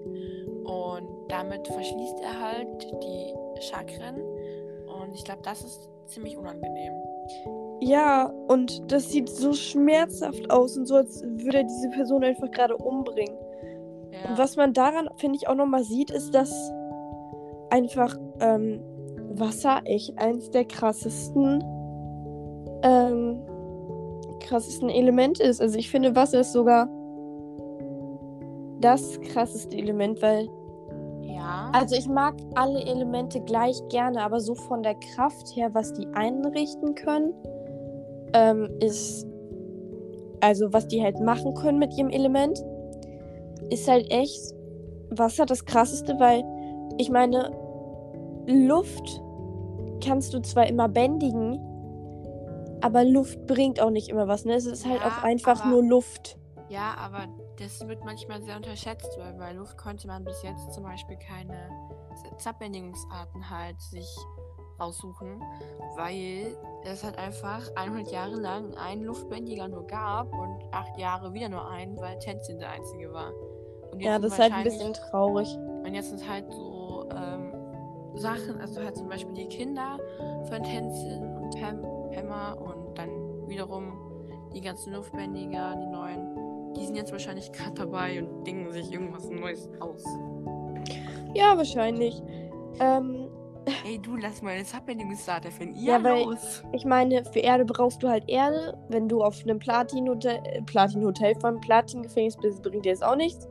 Und 0.65 1.08
damit 1.29 1.67
verschließt 1.67 2.20
er 2.23 2.41
halt 2.41 2.82
die 3.03 3.34
Chakren. 3.61 4.20
Und 4.87 5.15
ich 5.15 5.25
glaube, 5.25 5.43
das 5.43 5.63
ist 5.63 5.89
ziemlich 6.06 6.37
unangenehm. 6.37 6.93
Ja, 7.81 8.32
und 8.49 8.93
das 8.93 9.11
sieht 9.11 9.29
so 9.29 9.53
schmerzhaft 9.53 10.51
aus 10.51 10.77
und 10.77 10.87
so, 10.87 10.96
als 10.96 11.23
würde 11.23 11.58
er 11.58 11.65
diese 11.65 11.89
Person 11.91 12.23
einfach 12.23 12.51
gerade 12.51 12.77
umbringen. 12.77 13.37
Ja. 14.13 14.31
Und 14.31 14.39
was 14.39 14.56
man 14.56 14.75
daran, 14.75 15.08
finde 15.17 15.39
ich, 15.41 15.49
auch 15.49 15.55
nochmal 15.55 15.84
sieht, 15.84 16.11
ist, 16.11 16.34
dass 16.34 16.53
einfach 17.70 18.17
ähm, 18.41 18.82
Wasser 19.31 19.81
echt 19.84 20.19
eins 20.19 20.51
der 20.51 20.65
krassesten, 20.67 21.65
ähm, 22.82 23.43
krassesten 24.51 24.89
Elemente 24.89 25.45
ist. 25.45 25.61
Also 25.61 25.79
ich 25.79 25.91
finde, 25.91 26.17
Wasser 26.17 26.41
ist 26.41 26.53
sogar 26.53 26.89
das 28.81 29.21
krasseste 29.21 29.77
Element, 29.77 30.21
weil 30.23 30.49
ja. 31.23 31.71
Also 31.73 31.95
ich 31.95 32.09
mag 32.09 32.35
alle 32.57 32.81
Elemente 32.81 33.41
gleich 33.41 33.77
gerne, 33.89 34.23
aber 34.23 34.41
so 34.41 34.55
von 34.55 34.83
der 34.83 34.95
Kraft 34.97 35.55
her, 35.55 35.71
was 35.73 35.93
die 35.93 36.07
einrichten 36.09 36.95
können, 36.97 37.33
ähm, 38.35 38.69
ist, 38.81 39.27
also 40.41 40.73
was 40.73 40.89
die 40.89 41.03
halt 41.03 41.21
machen 41.21 41.55
können 41.55 41.79
mit 41.79 41.97
ihrem 41.97 42.11
Element, 42.11 42.63
ist 43.71 43.89
halt 43.89 44.11
echt 44.11 44.55
Wasser 45.11 45.47
das 45.47 45.65
krasseste, 45.65 46.19
weil 46.19 46.43
ich 46.99 47.11
meine, 47.11 47.51
Luft 48.47 49.23
kannst 50.05 50.35
du 50.35 50.41
zwar 50.41 50.67
immer 50.67 50.89
bändigen, 50.89 51.59
aber 52.82 53.05
Luft 53.05 53.46
bringt 53.46 53.81
auch 53.81 53.91
nicht 53.91 54.08
immer 54.08 54.29
was, 54.29 54.44
ne? 54.44 54.55
Es 54.55 54.67
ist 54.67 54.87
halt 54.87 55.01
Ja, 55.01 55.08
auch 55.08 55.22
einfach 55.22 55.60
aber- 55.60 55.70
nur 55.70 55.82
Luft. 55.84 56.37
Ja, 56.69 56.94
aber 56.99 57.27
das 57.58 57.87
wird 57.89 58.05
manchmal 58.05 58.43
sehr 58.43 58.56
unterschätzt, 58.56 59.10
weil 59.19 59.32
bei 59.34 59.53
Luft 59.53 59.77
konnte 59.77 60.06
man 60.06 60.25
bis 60.25 60.41
jetzt 60.43 60.72
zum 60.72 60.84
Beispiel 60.84 61.17
keine 61.17 61.69
Zappbändigungsarten 62.39 63.51
halt 63.51 63.81
sich 63.81 64.08
raussuchen, 64.81 65.43
weil 65.96 66.56
es 66.84 67.05
halt 67.05 67.19
einfach 67.19 67.63
100 67.77 68.10
Jahre 68.10 68.37
lang 68.37 68.75
einen 68.77 69.03
Luftbändiger 69.05 69.69
nur 69.69 69.87
gab 69.87 70.32
und 70.32 70.63
acht 70.72 70.96
Jahre 70.96 71.32
wieder 71.34 71.49
nur 71.49 71.69
einen, 71.69 71.96
weil 72.01 72.19
Tenzin 72.19 72.58
der 72.58 72.70
einzige 72.70 73.13
war. 73.13 73.32
Und 73.93 74.01
Ja, 74.01 74.19
das 74.19 74.32
ist 74.32 74.39
halt 74.39 74.53
ein 74.53 74.65
bisschen 74.65 74.93
traurig. 74.94 75.49
Und 75.84 75.93
jetzt 75.94 76.10
sind 76.10 76.27
halt 76.29 76.51
so 76.53 77.08
ähm, 77.15 77.53
Sachen, 78.15 78.60
also 78.60 78.81
halt 78.82 78.96
zum 78.96 79.08
Beispiel 79.08 79.34
die 79.34 79.49
Kinder 79.49 79.99
von 80.49 80.63
Tenzin 80.63 81.30
Pemma 81.51 82.53
und 82.53 82.97
dann 82.99 83.09
wiederum 83.49 83.93
die 84.55 84.61
ganzen 84.61 84.93
Luftbändiger, 84.95 85.77
die 85.77 85.87
neuen, 85.87 86.75
die 86.77 86.85
sind 86.87 86.97
jetzt 86.97 87.13
wahrscheinlich 87.13 87.51
gerade 87.53 87.75
dabei 87.75 88.23
und 88.23 88.45
dingen 88.47 88.71
sich 88.73 88.93
irgendwas 88.93 89.29
Neues 89.29 89.69
aus. 89.81 90.05
Ja, 91.35 91.57
wahrscheinlich. 91.57 92.21
Ähm, 92.81 93.29
Ey, 93.87 93.99
du 94.01 94.17
lass 94.17 94.41
mal 94.43 94.59
das 94.59 94.75
Happening-Starter 94.75 95.51
finden. 95.51 95.77
Ja, 95.79 95.99
Ja, 95.99 96.03
weil- 96.05 96.25
los. 96.25 96.63
Ich 96.73 96.85
meine, 96.85 97.25
für 97.27 97.41
Erde 97.41 97.65
brauchst 97.65 98.03
du 98.03 98.09
halt 98.09 98.29
Erde. 98.29 98.77
Wenn 98.89 99.07
du 99.09 99.23
auf 99.23 99.41
einem 99.45 99.59
Platin-Hotel, 99.59 100.41
äh, 100.45 100.63
Platin-Hotel 100.63 101.35
vom 101.39 101.61
Platin-Gefängnis 101.61 102.37
bist, 102.39 102.63
bringt 102.63 102.85
dir 102.87 102.93
das 102.93 103.03
auch 103.03 103.17
nichts. 103.17 103.47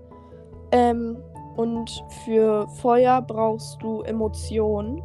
Ähm, 0.72 1.18
und 1.56 2.04
für 2.26 2.68
Feuer 2.82 3.22
brauchst 3.22 3.82
du 3.84 4.02
Emotionen. 4.02 5.02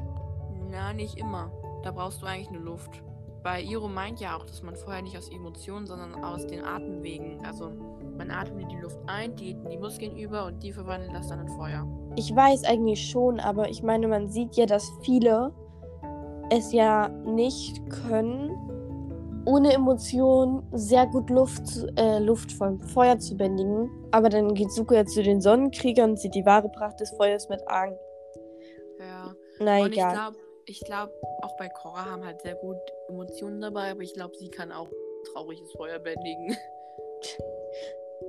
Na, 0.71 0.93
nicht 0.93 1.19
immer. 1.19 1.53
Da 1.85 1.91
brauchst 1.91 2.23
du 2.23 2.26
eigentlich 2.26 2.50
nur 2.50 2.62
Luft. 2.62 3.03
Weil 3.43 3.62
Iro 3.67 3.88
meint 3.88 4.21
ja 4.21 4.38
auch, 4.38 4.47
dass 4.47 4.62
man 4.62 4.75
vorher 4.75 5.03
nicht 5.03 5.19
aus 5.19 5.29
Emotionen, 5.29 5.87
sondern 5.87 6.25
aus 6.25 6.47
den 6.47 6.64
Atemwegen. 6.64 7.45
Also 7.45 7.71
man 8.17 8.31
atmet 8.31 8.73
die 8.73 8.79
Luft 8.79 8.99
ein, 9.07 9.37
die 9.37 9.55
die 9.71 9.76
Muskeln 9.76 10.17
über 10.17 10.47
und 10.47 10.62
die 10.62 10.73
verwandeln 10.73 11.12
das 11.12 11.29
dann 11.29 11.41
in 11.41 11.49
Feuer. 11.49 11.87
Ich 12.17 12.35
weiß 12.35 12.64
eigentlich 12.64 13.07
schon, 13.11 13.41
aber 13.41 13.69
ich 13.69 13.83
meine, 13.83 14.09
man 14.09 14.31
sieht 14.31 14.57
ja, 14.57 14.64
dass 14.64 14.91
viele 15.03 15.53
es 16.49 16.73
ja 16.73 17.09
nicht 17.09 17.83
können, 17.91 18.50
ohne 19.45 19.75
Emotionen 19.75 20.62
sehr 20.73 21.07
gut 21.07 21.29
Luft, 21.29 21.87
äh, 21.97 22.21
Luft 22.21 22.50
vom 22.50 22.81
Feuer 22.81 23.19
zu 23.19 23.37
bändigen. 23.37 23.91
Aber 24.11 24.31
dann 24.31 24.55
geht 24.55 24.73
Zuko 24.73 24.95
ja 24.95 25.05
zu 25.05 25.23
den 25.23 25.43
Sonnenkriegern 25.43 26.12
und 26.12 26.19
sieht 26.19 26.35
die 26.35 26.47
wahre 26.47 26.71
Pracht 26.71 26.99
des 27.00 27.11
Feuers 27.11 27.50
mit 27.50 27.61
Aang. 27.69 27.95
Ja. 28.99 29.35
Na 29.61 29.83
und 29.83 29.93
ich 29.93 29.99
egal. 29.99 30.33
Ich 30.66 30.80
glaube, 30.80 31.12
auch 31.42 31.56
bei 31.56 31.68
Korra 31.68 32.11
haben 32.11 32.25
halt 32.25 32.40
sehr 32.42 32.54
gut 32.54 32.78
Emotionen 33.09 33.61
dabei, 33.61 33.90
aber 33.90 34.00
ich 34.00 34.14
glaube, 34.14 34.37
sie 34.37 34.49
kann 34.49 34.73
auch 34.73 34.88
trauriges 35.33 35.73
Feuer 35.73 35.99
bändigen. 35.99 36.56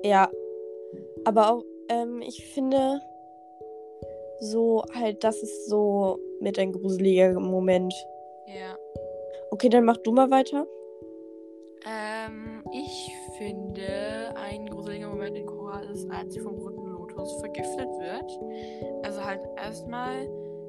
Ja. 0.03 0.29
Aber 1.25 1.51
auch, 1.51 1.63
ähm, 1.89 2.21
ich 2.21 2.45
finde 2.53 3.01
so 4.39 4.83
halt, 4.93 5.23
das 5.23 5.41
ist 5.41 5.67
so 5.67 6.19
mit 6.39 6.59
ein 6.59 6.71
gruseliger 6.71 7.39
Moment. 7.39 7.93
Ja. 8.47 8.77
Okay, 9.51 9.69
dann 9.69 9.85
mach 9.85 9.97
du 9.97 10.11
mal 10.11 10.29
weiter. 10.31 10.67
Ähm, 11.85 12.63
ich 12.71 13.11
finde, 13.37 14.33
ein 14.35 14.65
gruseliger 14.67 15.09
Moment 15.09 15.37
in 15.37 15.45
Korra 15.45 15.81
ist, 15.81 16.09
als 16.09 16.33
sie 16.33 16.39
vom 16.39 16.55
roten 16.55 16.85
Lotus 16.85 17.39
vergiftet 17.39 17.89
wird. 17.99 19.05
Also 19.05 19.23
halt 19.23 19.41
erstmal, 19.57 20.27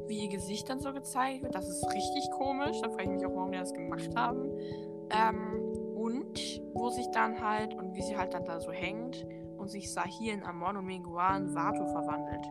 wie 0.08 0.24
ihr 0.24 0.28
Gesicht 0.28 0.68
dann 0.68 0.80
so 0.80 0.92
gezeigt 0.92 1.42
wird. 1.42 1.54
Das 1.54 1.68
ist 1.68 1.86
richtig 1.92 2.30
komisch. 2.32 2.80
Da 2.82 2.90
frage 2.90 3.04
ich 3.04 3.10
mich 3.10 3.26
auch, 3.26 3.34
warum 3.34 3.52
die 3.52 3.58
das 3.58 3.72
gemacht 3.72 4.10
haben. 4.16 4.50
Ähm, 5.10 5.62
und 5.94 6.62
wo 6.74 6.90
sich 6.90 7.06
dann 7.10 7.40
halt, 7.40 7.74
und 7.74 7.94
wie 7.94 8.02
sie 8.02 8.16
halt 8.16 8.34
dann 8.34 8.44
da 8.44 8.60
so 8.60 8.70
hängt 8.70 9.26
und 9.56 9.70
sich 9.70 9.92
Sahir 9.92 10.34
in 10.34 10.44
Amon 10.44 10.76
und 10.76 10.86
Mingua 10.86 11.36
in 11.36 11.54
Vato 11.54 11.86
verwandelt. 11.86 12.46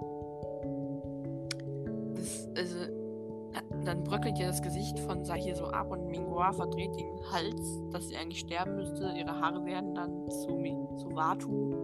Das, 2.15 2.49
also, 2.57 2.77
äh, 2.79 3.85
dann 3.85 4.03
bröckelt 4.03 4.37
ja 4.39 4.47
das 4.47 4.61
Gesicht 4.61 4.99
von 4.99 5.23
Sahir 5.23 5.55
so 5.55 5.65
ab 5.65 5.91
und 5.91 6.07
Mingua 6.07 6.51
verdreht 6.53 6.95
den 6.99 7.31
Hals, 7.31 7.81
dass 7.91 8.07
sie 8.07 8.17
eigentlich 8.17 8.39
sterben 8.39 8.75
müsste. 8.75 9.13
Ihre 9.15 9.39
Haare 9.39 9.63
werden 9.65 9.93
dann 9.93 10.29
zu, 10.29 10.47
zu 10.97 11.15
Watu. 11.15 11.75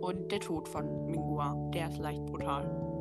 Und 0.00 0.32
der 0.32 0.40
Tod 0.40 0.68
von 0.68 1.06
Mingua, 1.06 1.54
der 1.74 1.88
ist 1.88 1.98
leicht 1.98 2.24
brutal. 2.26 2.93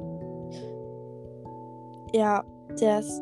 Ja, 2.14 2.44
der 2.80 3.00
ist. 3.00 3.22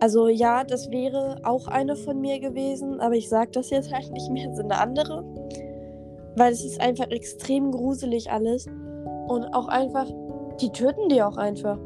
Also 0.00 0.28
ja, 0.28 0.64
das 0.64 0.90
wäre 0.90 1.36
auch 1.44 1.66
eine 1.68 1.96
von 1.96 2.20
mir 2.20 2.40
gewesen, 2.40 3.00
aber 3.00 3.14
ich 3.14 3.28
sag 3.28 3.52
das 3.52 3.70
jetzt 3.70 3.92
halt 3.92 4.10
nicht 4.12 4.30
mehr, 4.30 4.52
so 4.54 4.62
eine 4.62 4.78
andere. 4.78 5.24
Weil 6.36 6.52
es 6.52 6.64
ist 6.64 6.80
einfach 6.80 7.10
extrem 7.10 7.70
gruselig 7.70 8.30
alles. 8.30 8.66
Und 9.28 9.46
auch 9.54 9.68
einfach, 9.68 10.06
die 10.60 10.70
töten 10.70 11.08
die 11.08 11.22
auch 11.22 11.36
einfach. 11.36 11.78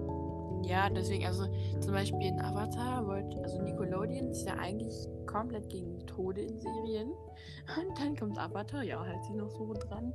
Ja, 0.63 0.89
deswegen, 0.91 1.27
also 1.27 1.45
zum 1.81 1.93
Beispiel 1.93 2.29
in 2.29 2.41
Avatar, 2.41 3.07
wollt, 3.07 3.37
also 3.43 3.59
Nickelodeon 4.09 4.31
ist 4.31 4.47
ja 4.47 4.55
eigentlich 4.55 5.09
komplett 5.27 5.69
gegen 5.69 6.07
Tode 6.07 6.43
in 6.43 6.59
Serien. 6.59 7.11
Und 7.81 7.99
dann 7.99 8.17
kommt 8.17 8.39
Avatar, 8.39 8.83
ja, 8.83 9.03
hält 9.05 9.25
sie 9.25 9.35
noch 9.35 9.51
so 9.51 9.73
dran. 9.73 10.15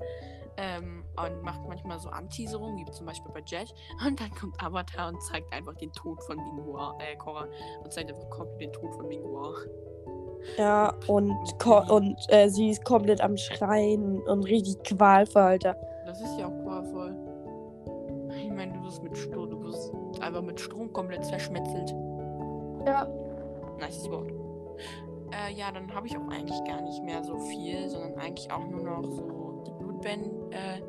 Ähm, 0.55 1.03
und 1.17 1.41
macht 1.41 1.67
manchmal 1.67 1.97
so 1.97 2.09
Anteaserungen, 2.09 2.77
wie 2.77 2.91
zum 2.91 3.07
Beispiel 3.07 3.31
bei 3.31 3.41
Jet. 3.47 3.73
Und 4.05 4.19
dann 4.19 4.29
kommt 4.31 4.62
Avatar 4.63 5.09
und 5.09 5.19
zeigt 5.23 5.51
einfach 5.51 5.73
den 5.73 5.91
Tod 5.93 6.21
von 6.23 6.38
Mingua, 6.38 6.95
äh, 7.00 7.15
Korra. 7.15 7.47
Und 7.83 7.91
zeigt 7.91 8.12
einfach 8.12 8.29
komplett 8.29 8.62
den 8.62 8.71
Tod 8.71 8.93
von 8.93 9.07
Mingua. 9.07 9.55
Ja, 10.57 10.93
und, 11.07 11.31
und 11.89 12.17
äh, 12.29 12.50
sie 12.50 12.69
ist 12.69 12.85
komplett 12.85 13.19
am 13.21 13.35
Schreien 13.35 14.21
und 14.21 14.43
richtig 14.43 14.83
qualvoll, 14.83 15.41
Alter. 15.41 15.75
Das 16.05 16.21
ist 16.21 16.38
ja 16.38 16.45
auch 16.45 16.63
qualvoll. 16.63 17.15
Ich 18.38 18.51
meine, 18.51 18.73
du 18.73 18.83
wirst 18.83 19.01
mit 19.01 19.17
Strom, 19.17 19.50
du 19.50 19.63
wirst 19.63 19.91
einfach 20.21 20.43
mit 20.43 20.59
Strom 20.59 20.93
komplett 20.93 21.25
zerschmetzelt. 21.25 21.95
Ja. 22.85 23.07
Nice 23.80 24.10
Wort. 24.10 24.32
Äh, 25.32 25.53
ja, 25.53 25.72
dann 25.72 25.94
habe 25.94 26.08
ich 26.08 26.18
auch 26.18 26.27
eigentlich 26.30 26.63
gar 26.65 26.82
nicht 26.82 27.03
mehr 27.03 27.24
so 27.24 27.38
viel, 27.38 27.89
sondern 27.89 28.18
eigentlich 28.20 28.51
auch 28.51 28.65
nur 28.68 28.84
noch 28.84 29.03
so 29.03 29.63
die 29.68 29.72
Blutbend, 29.84 30.27
äh, 30.51 30.82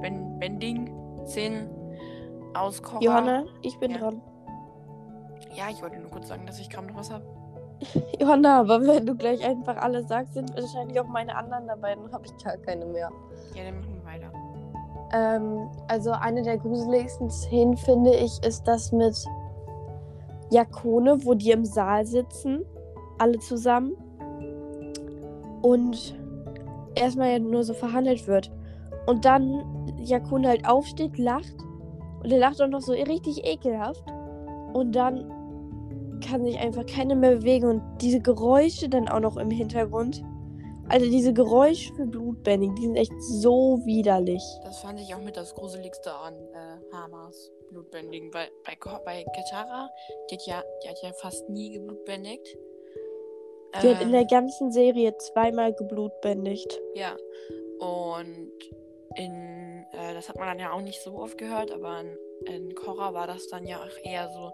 ben 0.00 0.38
Bending-Szenen 0.38 1.68
aus 2.54 2.82
Korra. 2.82 3.00
Johanna, 3.00 3.44
ich 3.62 3.78
bin 3.78 3.90
Ja. 3.92 3.98
dran. 3.98 4.22
Ja, 5.54 5.64
ich 5.70 5.80
wollte 5.82 5.98
nur 5.98 6.10
kurz 6.10 6.28
sagen, 6.28 6.46
dass 6.46 6.58
ich 6.58 6.70
kaum 6.70 6.86
noch 6.86 6.96
was 6.96 7.10
habe. 7.12 7.24
Johanna, 8.20 8.60
aber 8.60 8.80
wenn 8.86 9.04
du 9.06 9.14
gleich 9.14 9.44
einfach 9.44 9.76
alle 9.76 10.02
sagst, 10.04 10.34
sind 10.34 10.54
wahrscheinlich 10.56 10.98
auch 11.00 11.06
meine 11.06 11.36
anderen 11.36 11.66
dabei, 11.66 11.94
dann 11.94 12.10
habe 12.12 12.24
ich 12.26 12.44
gar 12.44 12.56
keine 12.58 12.86
mehr. 12.86 13.10
Ja, 13.54 13.64
dann 13.64 13.80
machen 13.80 13.94
wir 13.96 14.04
weiter. 14.04 14.32
Ähm, 15.12 15.68
also 15.88 16.12
eine 16.12 16.42
der 16.42 16.56
gruseligsten 16.58 17.30
Szenen, 17.30 17.76
finde 17.76 18.14
ich, 18.14 18.42
ist 18.44 18.66
das 18.66 18.90
mit 18.92 19.14
Jakone, 20.50 21.24
wo 21.24 21.34
die 21.34 21.50
im 21.50 21.64
Saal 21.64 22.06
sitzen, 22.06 22.64
alle 23.18 23.38
zusammen. 23.38 23.92
Und 25.62 26.14
erstmal 26.94 27.40
nur 27.40 27.64
so 27.64 27.74
verhandelt 27.74 28.26
wird. 28.26 28.52
Und 29.06 29.24
dann 29.24 29.64
Jakone 29.98 30.48
halt 30.48 30.68
aufsteht, 30.68 31.18
lacht. 31.18 31.56
Und 32.22 32.32
er 32.32 32.38
lacht 32.38 32.60
auch 32.60 32.68
noch 32.68 32.80
so 32.80 32.92
richtig 32.92 33.44
ekelhaft. 33.44 34.04
Und 34.72 34.94
dann 34.94 35.30
kann 36.26 36.44
sich 36.44 36.58
einfach 36.58 36.86
keiner 36.86 37.14
mehr 37.14 37.36
bewegen. 37.36 37.68
Und 37.68 37.82
diese 38.00 38.20
Geräusche 38.20 38.88
dann 38.88 39.08
auch 39.08 39.20
noch 39.20 39.36
im 39.36 39.50
Hintergrund. 39.50 40.22
Also 40.88 41.06
diese 41.06 41.32
Geräusche 41.32 41.92
für 41.94 42.06
Blutbändigen, 42.06 42.74
die 42.76 42.82
sind 42.82 42.96
echt 42.96 43.12
so 43.20 43.80
widerlich. 43.84 44.42
Das 44.64 44.80
fand 44.80 45.00
ich 45.00 45.14
auch 45.14 45.22
mit 45.22 45.36
das 45.36 45.54
Gruseligste 45.54 46.12
an 46.12 46.34
äh, 46.34 46.94
Hamas 46.94 47.50
Blutbändigen. 47.70 48.32
Weil 48.32 48.48
bei, 48.64 48.76
bei 49.04 49.24
Katara, 49.34 49.90
die 50.30 50.36
hat, 50.36 50.46
ja, 50.46 50.62
die 50.82 50.88
hat 50.88 51.02
ja 51.02 51.12
fast 51.12 51.48
nie 51.48 51.72
geblutbändigt. 51.72 52.56
Die 53.82 53.88
hat 53.88 54.00
in 54.00 54.08
Ähm, 54.08 54.12
der 54.12 54.24
ganzen 54.26 54.70
Serie 54.70 55.16
zweimal 55.18 55.72
geblutbändigt. 55.72 56.80
Ja. 56.94 57.16
Und 57.80 58.52
in, 59.16 59.84
äh, 59.92 60.14
das 60.14 60.28
hat 60.28 60.36
man 60.36 60.46
dann 60.46 60.58
ja 60.58 60.72
auch 60.72 60.80
nicht 60.80 61.02
so 61.02 61.14
oft 61.18 61.38
gehört, 61.38 61.72
aber 61.72 62.00
in, 62.00 62.16
in 62.46 62.74
Korra 62.74 63.14
war 63.14 63.26
das 63.26 63.48
dann 63.48 63.66
ja 63.66 63.78
auch 63.78 64.04
eher 64.04 64.28
so, 64.28 64.52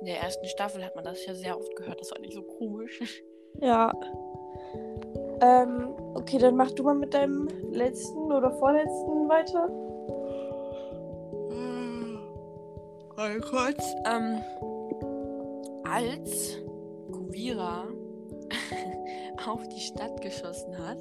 in 0.00 0.06
der 0.06 0.20
ersten 0.20 0.46
Staffel 0.46 0.84
hat 0.84 0.94
man 0.94 1.04
das 1.04 1.24
ja 1.24 1.34
sehr 1.34 1.58
oft 1.58 1.74
gehört. 1.76 2.00
Das 2.00 2.10
war 2.10 2.18
nicht 2.18 2.34
so 2.34 2.42
komisch. 2.42 3.22
Ja. 3.60 3.92
Ähm, 5.40 5.94
okay, 6.14 6.38
dann 6.38 6.56
mach 6.56 6.70
du 6.72 6.82
mal 6.82 6.94
mit 6.94 7.14
deinem 7.14 7.48
letzten 7.70 8.32
oder 8.32 8.50
vorletzten 8.52 9.28
weiter. 9.28 9.68
Mal 13.18 13.40
kurz. 13.40 13.82
Ähm, 14.06 14.40
als 15.82 16.56
Kuvira 17.10 17.88
auf 19.44 19.68
die 19.70 19.80
Stadt 19.80 20.20
geschossen 20.20 20.78
hat, 20.78 20.98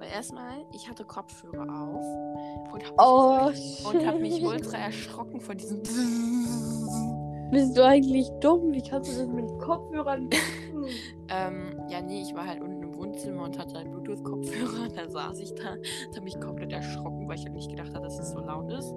weil 0.00 0.08
erstmal, 0.12 0.54
ich 0.72 0.88
hatte 0.88 1.04
Kopfhörer 1.04 1.62
auf 1.62 2.72
und 2.72 2.84
hab 2.84 3.00
Oh, 3.00 3.50
und 3.88 4.04
habe 4.04 4.18
mich 4.18 4.44
ultra 4.44 4.76
erschrocken 4.76 5.40
von 5.40 5.56
diesem 5.56 5.82
Bist 7.52 7.78
du 7.78 7.84
eigentlich 7.84 8.28
dumm? 8.40 8.72
Wie 8.72 8.82
kannst 8.82 9.12
du 9.12 9.20
das 9.20 9.28
mit 9.28 9.46
Kopfhörern 9.60 10.24
machen? 10.24 10.84
Ähm, 11.28 11.80
ja, 11.88 12.00
nee, 12.00 12.22
ich 12.22 12.32
war 12.36 12.46
halt 12.46 12.62
im 12.62 12.75
Wohnzimmer 12.96 13.44
und 13.44 13.58
hatte 13.58 13.76
halt 13.76 13.90
Bluetooth-Kopfhörer. 13.90 14.88
Da 14.96 15.08
saß 15.08 15.40
ich 15.40 15.54
da, 15.54 15.62
da 15.64 16.16
habe 16.16 16.24
mich 16.24 16.40
komplett 16.40 16.72
erschrocken, 16.72 17.28
weil 17.28 17.36
ich 17.36 17.44
halt 17.44 17.54
nicht 17.54 17.70
gedacht 17.70 17.92
habe, 17.94 18.04
dass 18.04 18.18
es 18.18 18.30
so 18.30 18.40
laut 18.40 18.70
ist. 18.72 18.92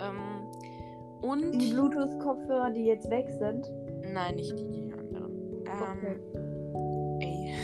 Ähm, 0.00 0.48
und. 1.22 1.58
Die 1.58 1.72
Bluetooth-Kopfhörer, 1.72 2.70
die 2.70 2.84
jetzt 2.84 3.10
weg 3.10 3.28
sind. 3.30 3.70
Nein, 4.12 4.36
nicht 4.36 4.58
die, 4.58 4.68
die 4.68 4.92
anderen. 4.92 5.32
Ähm, 5.66 7.20
ey. 7.20 7.54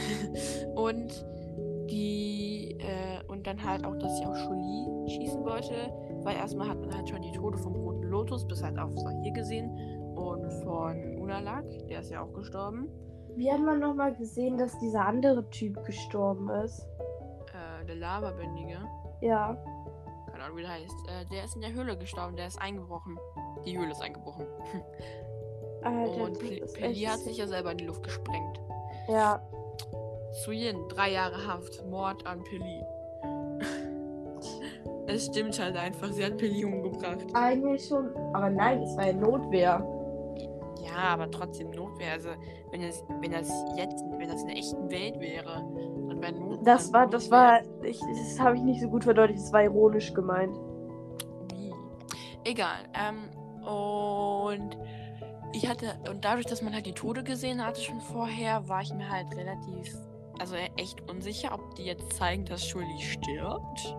und 0.76 1.26
die, 1.90 2.76
äh, 2.80 3.26
und 3.28 3.46
dann 3.46 3.62
halt 3.62 3.84
auch, 3.84 3.96
dass 3.96 4.18
sie 4.18 4.24
auf 4.24 4.36
Jolie 4.36 5.08
schießen 5.08 5.42
wollte, 5.44 5.90
weil 6.22 6.36
erstmal 6.36 6.68
hat 6.68 6.80
man 6.80 6.94
halt 6.94 7.08
schon 7.08 7.22
die 7.22 7.32
Tode 7.32 7.58
vom 7.58 7.74
Roten 7.74 8.04
Lotus 8.04 8.46
bis 8.46 8.62
halt 8.62 8.78
auf 8.78 8.92
Sahir 8.96 9.32
gesehen 9.32 9.70
und 10.14 10.50
von 10.64 11.18
Unalak, 11.18 11.64
der 11.88 12.00
ist 12.00 12.10
ja 12.10 12.22
auch 12.22 12.32
gestorben. 12.32 12.88
Wie 13.36 13.50
hat 13.50 13.60
man 13.60 13.80
nochmal 13.80 14.14
gesehen, 14.14 14.58
dass 14.58 14.78
dieser 14.78 15.06
andere 15.06 15.48
Typ 15.50 15.84
gestorben 15.84 16.50
ist? 16.50 16.86
Äh, 17.52 17.84
der 17.86 17.96
Lavabändige. 17.96 18.78
Ja. 19.20 19.56
keine 20.30 20.44
Ahnung, 20.44 20.56
wie 20.56 20.62
der 20.62 20.72
heißt. 20.72 21.08
Äh, 21.08 21.26
der 21.30 21.44
ist 21.44 21.54
in 21.54 21.62
der 21.62 21.72
Höhle 21.72 21.96
gestorben, 21.96 22.36
der 22.36 22.46
ist 22.46 22.60
eingebrochen. 22.60 23.18
Die 23.64 23.78
Höhle 23.78 23.92
ist 23.92 24.02
eingebrochen. 24.02 24.46
Alter, 25.82 26.24
und 26.24 26.42
ist 26.42 26.74
Peli 26.74 27.04
echt 27.04 27.08
hat 27.12 27.20
sich 27.20 27.36
ja 27.36 27.46
selber 27.46 27.70
in 27.72 27.78
die 27.78 27.84
Luft 27.86 28.02
gesprengt. 28.02 28.60
Ja, 29.08 29.40
Suyin, 30.44 30.88
drei 30.88 31.12
Jahre 31.12 31.46
Haft, 31.46 31.84
Mord 31.86 32.26
an 32.26 32.42
Peli. 32.44 32.84
es 35.06 35.26
stimmt 35.26 35.58
halt 35.58 35.76
einfach, 35.76 36.12
sie 36.12 36.24
hat 36.24 36.36
Peli 36.36 36.64
umgebracht. 36.64 37.26
eigentlich 37.34 37.86
schon. 37.86 38.14
Aber 38.34 38.50
nein, 38.50 38.82
es 38.82 38.96
war 38.96 39.06
ja 39.06 39.12
Notwehr. 39.14 39.97
Ja, 40.98 41.10
aber 41.10 41.30
trotzdem 41.30 41.70
Notwehr. 41.70 42.12
Also, 42.12 42.30
wenn 42.72 42.82
das, 42.82 43.04
wenn 43.20 43.30
das 43.30 43.48
jetzt, 43.76 44.04
wenn 44.18 44.28
das 44.28 44.42
in 44.42 44.48
der 44.48 44.56
echten 44.56 44.90
Welt 44.90 45.20
wäre, 45.20 45.64
dann 46.08 46.20
wäre 46.20 46.32
Not. 46.32 46.66
Das 46.66 46.92
war, 46.92 47.06
das 47.06 47.30
war, 47.30 47.60
ich, 47.84 48.00
das 48.00 48.40
habe 48.40 48.56
ich 48.56 48.62
nicht 48.62 48.80
so 48.80 48.88
gut 48.88 49.04
verdeutlicht, 49.04 49.40
das 49.40 49.52
war 49.52 49.62
ironisch 49.62 50.12
gemeint. 50.12 50.56
Wie? 51.52 51.72
Egal. 52.44 52.78
Ähm, 52.94 53.30
und 53.64 54.76
ich 55.52 55.68
hatte, 55.68 55.96
und 56.10 56.24
dadurch, 56.24 56.46
dass 56.46 56.62
man 56.62 56.74
halt 56.74 56.86
die 56.86 56.92
Tode 56.92 57.22
gesehen 57.22 57.64
hatte 57.64 57.80
schon 57.80 58.00
vorher, 58.00 58.68
war 58.68 58.82
ich 58.82 58.92
mir 58.92 59.08
halt 59.08 59.34
relativ, 59.36 59.96
also 60.40 60.56
echt 60.76 61.08
unsicher, 61.08 61.54
ob 61.54 61.76
die 61.76 61.84
jetzt 61.84 62.12
zeigen, 62.14 62.44
dass 62.44 62.66
Shuli 62.66 62.98
stirbt. 62.98 63.96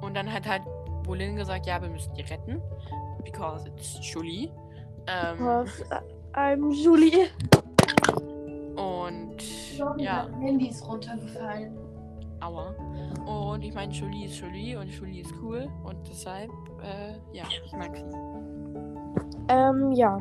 Und 0.00 0.14
dann 0.14 0.32
hat 0.32 0.46
halt 0.46 0.62
Bolin 1.02 1.36
gesagt, 1.36 1.66
ja, 1.66 1.80
wir 1.82 1.90
müssen 1.90 2.14
die 2.14 2.22
retten. 2.22 2.62
Because 3.22 3.68
it's 3.68 4.02
Shuli. 4.02 4.50
Ähm, 5.06 5.36
Was? 5.38 5.70
I'm 6.34 6.70
Julie. 6.72 7.28
und 8.76 9.36
ja, 9.98 10.28
Mein 10.32 10.40
Handy 10.40 10.68
ist 10.68 10.86
runtergefallen. 10.86 11.76
aua. 12.40 12.74
Und 13.26 13.62
ich 13.62 13.74
meine, 13.74 13.92
Shuli 13.92 14.26
ist 14.26 14.36
Shuli 14.36 14.76
und 14.76 14.88
Shuli 14.90 15.20
ist 15.20 15.32
cool. 15.42 15.68
Und 15.84 15.96
deshalb, 16.08 16.50
äh, 16.82 17.14
ja, 17.36 17.44
ich 17.64 17.72
mag 17.72 17.96
sie. 17.96 18.04
Ähm, 19.48 19.92
ja. 19.92 20.18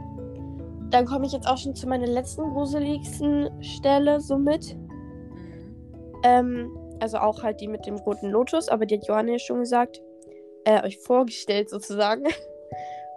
Dann 0.91 1.05
komme 1.05 1.25
ich 1.25 1.33
jetzt 1.33 1.47
auch 1.47 1.57
schon 1.57 1.75
zu 1.75 1.87
meiner 1.87 2.07
letzten 2.07 2.43
gruseligsten 2.51 3.49
Stelle 3.61 4.21
somit. 4.21 4.75
Mhm. 4.75 5.75
Ähm, 6.23 6.77
also 6.99 7.17
auch 7.17 7.43
halt 7.43 7.59
die 7.59 7.67
mit 7.67 7.85
dem 7.85 7.95
roten 7.95 8.29
Lotus, 8.29 8.69
aber 8.69 8.85
die 8.85 8.97
hat 8.97 9.07
Johanna 9.07 9.33
ja 9.33 9.39
schon 9.39 9.59
gesagt. 9.59 10.01
Äh, 10.63 10.83
euch 10.83 10.97
vorgestellt 10.99 11.69
sozusagen. 11.69 12.23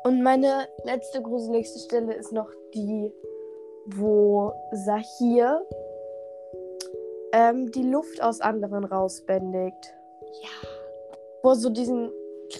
Und 0.05 0.23
meine 0.23 0.69
letzte 0.85 1.23
gruseligste 1.23 1.79
Stelle 1.81 2.15
ist 2.15 2.33
noch 2.33 2.51
die, 2.75 3.13
wo 3.87 4.53
Sahir 4.73 5.63
ähm, 7.33 7.71
die 7.73 7.83
Luft 7.83 8.23
aus 8.23 8.41
anderen 8.41 8.85
rausbändigt. 8.85 9.95
Ja. 10.43 10.69
Wo 11.43 11.51
er 11.51 11.57
so 11.57 11.71
diesen 11.71 12.11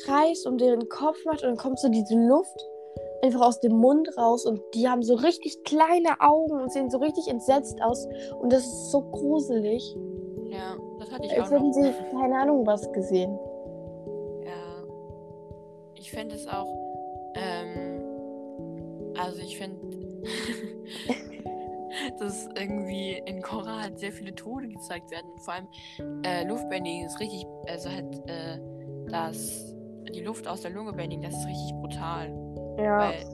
Kreis 0.05 0.45
um 0.47 0.59
deren 0.59 0.89
Kopf 0.89 1.25
macht 1.25 1.43
und 1.43 1.49
dann 1.51 1.57
kommt 1.57 1.79
so 1.79 1.89
diese 1.89 2.15
Luft 2.15 2.67
einfach 3.23 3.41
aus 3.41 3.61
dem 3.61 3.73
Mund 3.73 4.09
raus 4.17 4.47
und 4.47 4.61
die 4.75 4.89
haben 4.89 5.03
so 5.03 5.15
richtig 5.15 5.65
kleine 5.65 6.21
Augen 6.21 6.61
und 6.61 6.73
sehen 6.73 6.91
so 6.91 6.99
richtig 6.99 7.29
entsetzt 7.29 7.81
aus 7.83 8.07
und 8.41 8.53
das 8.53 8.65
ist 8.65 8.91
so 8.91 9.03
gruselig. 9.03 9.97
Ja, 10.51 10.77
das 10.99 11.11
hatte 11.11 11.27
ich 11.27 11.33
Als 11.33 11.49
auch 11.49 11.53
hätten 11.53 11.69
noch. 11.69 11.75
sie 11.75 11.93
keine 12.13 12.39
Ahnung 12.39 12.67
was 12.67 12.91
gesehen. 12.93 13.39
Ja. 14.45 14.85
Ich 15.95 16.11
finde 16.11 16.37
es 16.37 16.47
auch, 16.47 16.69
ähm, 17.39 19.15
also 19.17 19.41
ich 19.41 19.59
finde, 19.59 19.79
dass 22.19 22.49
irgendwie 22.55 23.21
in 23.27 23.43
Korra 23.43 23.83
halt 23.83 23.99
sehr 23.99 24.13
viele 24.13 24.35
Tode 24.35 24.69
gezeigt 24.69 25.11
werden. 25.11 25.29
Vor 25.39 25.55
allem 25.55 25.67
äh, 26.25 26.45
Luftbändigen 26.45 27.07
ist 27.07 27.19
richtig, 27.21 27.47
also 27.67 27.91
halt, 27.91 28.07
äh, 28.29 28.59
das, 29.09 29.75
die 30.13 30.21
Luft 30.21 30.47
aus 30.47 30.61
der 30.63 30.71
Lunge 30.71 30.93
bändigen, 30.93 31.23
das 31.23 31.35
ist 31.35 31.47
richtig 31.47 31.75
brutal. 31.81 32.29
Ja. 32.79 32.99
Weil 32.99 33.25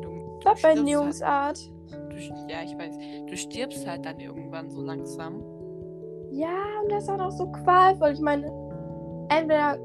du, 0.00 0.10
du 0.10 0.40
stirbst 0.40 0.60
Verbändigungsart. 0.60 1.70
halt, 1.92 2.10
du, 2.10 2.16
ja, 2.52 2.62
ich 2.62 2.76
weiß, 2.76 2.98
du 3.26 3.36
stirbst 3.36 3.86
halt 3.86 4.04
dann 4.04 4.20
irgendwann 4.20 4.70
so 4.70 4.82
langsam. 4.82 5.42
Ja, 6.32 6.56
und 6.82 6.90
das 6.90 7.04
ist 7.04 7.10
auch 7.10 7.16
noch 7.16 7.30
so 7.30 7.46
qualvoll. 7.46 8.12
Ich 8.12 8.20
meine, 8.20 8.46
entweder 9.28 9.78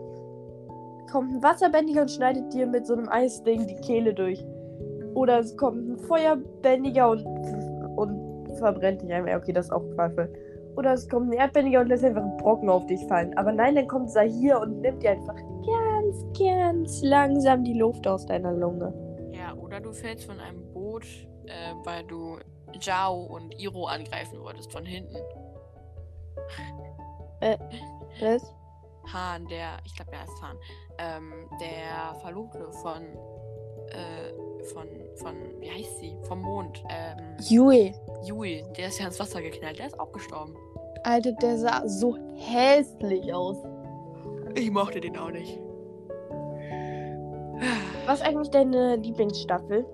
kommt 1.11 1.31
ein 1.33 1.43
Wasserbändiger 1.43 2.01
und 2.01 2.11
schneidet 2.11 2.53
dir 2.53 2.67
mit 2.67 2.85
so 2.85 2.93
einem 2.93 3.09
Eisding 3.09 3.67
die 3.67 3.75
Kehle 3.75 4.13
durch. 4.13 4.43
Oder 5.13 5.39
es 5.39 5.55
kommt 5.57 5.89
ein 5.89 5.97
Feuerbändiger 5.97 7.09
und, 7.09 7.25
und 7.97 8.47
verbrennt 8.57 9.01
dich 9.01 9.11
einmal. 9.11 9.37
Okay, 9.37 9.53
das 9.53 9.65
ist 9.65 9.71
auch 9.71 9.83
qualvoll. 9.95 10.31
Oder 10.75 10.93
es 10.93 11.09
kommt 11.09 11.31
ein 11.31 11.33
Erdbändiger 11.33 11.81
und 11.81 11.87
lässt 11.87 12.05
einfach 12.05 12.21
einen 12.21 12.37
Brocken 12.37 12.69
auf 12.69 12.85
dich 12.85 13.03
fallen. 13.07 13.37
Aber 13.37 13.51
nein, 13.51 13.75
dann 13.75 13.87
kommt 13.87 14.11
Sahir 14.11 14.61
und 14.61 14.81
nimmt 14.81 15.03
dir 15.03 15.11
einfach 15.11 15.35
ganz, 15.35 16.25
ganz 16.37 17.01
langsam 17.01 17.63
die 17.63 17.73
Luft 17.73 18.07
aus 18.07 18.25
deiner 18.25 18.53
Lunge. 18.53 18.93
Ja, 19.31 19.53
oder 19.55 19.79
du 19.81 19.91
fällst 19.91 20.25
von 20.25 20.39
einem 20.39 20.71
Boot, 20.73 21.05
äh, 21.45 21.73
weil 21.83 22.03
du 22.05 22.37
Zhao 22.79 23.23
und 23.23 23.59
Iro 23.59 23.87
angreifen 23.87 24.39
wolltest 24.39 24.71
von 24.71 24.85
hinten. 24.85 25.17
Was? 28.21 28.58
Hahn, 29.11 29.47
der, 29.47 29.77
ich 29.85 29.95
glaube, 29.95 30.11
er 30.11 30.23
ist 30.23 30.41
Hahn, 30.41 30.57
ähm, 30.97 31.49
der 31.59 32.15
Verlobte 32.21 32.71
von, 32.81 33.03
äh, 33.89 34.63
von, 34.73 34.87
von, 35.15 35.35
wie 35.59 35.69
heißt 35.71 35.99
sie? 35.99 36.17
Vom 36.23 36.41
Mond, 36.41 36.83
ähm, 36.89 37.17
Yui. 37.49 37.93
Yui, 38.23 38.63
der 38.77 38.87
ist 38.87 38.99
ja 38.99 39.07
ins 39.07 39.19
Wasser 39.19 39.41
geknallt, 39.41 39.79
der 39.79 39.87
ist 39.87 39.99
auch 39.99 40.11
gestorben. 40.11 40.55
Alter, 41.03 41.31
der 41.33 41.57
sah 41.57 41.87
so 41.87 42.17
hässlich 42.35 43.33
aus. 43.33 43.57
Ich 44.55 44.71
mochte 44.71 44.99
den 44.99 45.17
auch 45.17 45.31
nicht. 45.31 45.59
Was 48.05 48.19
ist 48.19 48.25
eigentlich 48.25 48.49
deine 48.49 48.95
Lieblingsstaffel? 48.95 49.85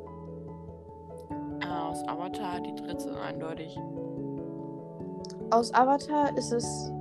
Aus 1.70 2.02
Avatar, 2.08 2.62
die 2.62 2.74
dritte, 2.76 3.20
eindeutig. 3.20 3.78
Aus 5.52 5.74
Avatar 5.74 6.36
ist 6.38 6.52
es 6.52 6.92